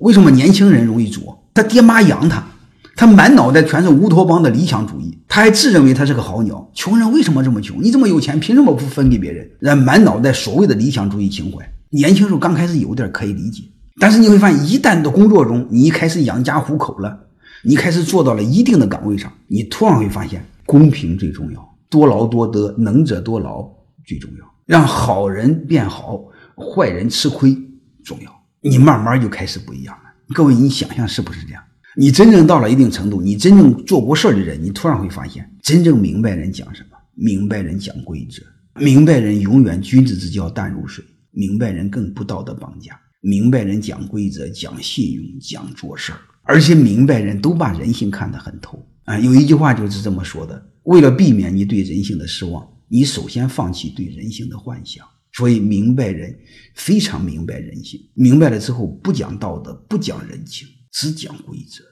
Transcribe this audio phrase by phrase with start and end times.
[0.00, 1.44] 为什么年轻人容易作？
[1.52, 2.42] 他爹妈养他，
[2.96, 6.70] 他满脑袋全是乌托邦的理想主义，他还自认为他是个好鸟。
[6.72, 7.82] 穷人为什么这么穷？
[7.82, 9.50] 你这么有钱，凭什么不分给别人？
[9.58, 11.70] 人满脑袋所谓的理想主义情怀。
[11.90, 13.64] 年轻时候刚开始有点可以理解，
[13.98, 17.18] 但是你会发现，一旦到工作中，你一开始养家糊口了，
[17.62, 23.68] 你开始做到了一定的岗位上，你突然会发现，公平最重要，多劳多得，能者多劳
[24.06, 26.18] 最重要，让好人变好，
[26.56, 27.54] 坏人吃亏
[28.02, 28.39] 重要。
[28.62, 30.04] 你慢慢就开始不一样了。
[30.34, 31.62] 各位，你想想是不是这样？
[31.96, 36.96] 你真正到了一定程度，你真正做过事儿的人，你突然会发现，真正明白人讲什么？
[37.14, 38.42] 明白人讲规则，
[38.80, 41.04] 明白人永远君子之交淡如水。
[41.32, 49.18] 明白人更不道德绑架，明白人讲规则、讲信用、讲做事儿，而且明白人都把人性看得很透啊。
[49.18, 55.06] 有一句话就是这么说的：为了避免你对人性的失望，你首先放弃对人性的幻想。
[55.40, 56.38] 所以，明白人
[56.74, 61.82] 非常明白人性，明白了之后不讲道德，不讲人情，只讲规则。